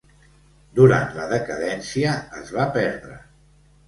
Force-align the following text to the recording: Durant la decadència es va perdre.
Durant 0.77 1.11
la 1.17 1.27
decadència 1.33 2.13
es 2.39 2.49
va 2.57 2.65
perdre. 2.79 3.19